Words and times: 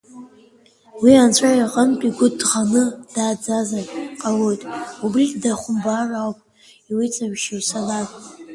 Уи 1.01 1.13
Анцәа 1.23 1.49
иҟынтә 1.61 2.03
игәы 2.07 2.27
ҭганы 2.39 2.83
дааӡазар 3.13 3.85
ҟалоит, 4.19 4.61
убригь 5.03 5.35
дахумбаар 5.41 6.09
ауп, 6.21 6.37
уиҵамшьыцроуп, 6.97 7.87
нан… 7.89 8.07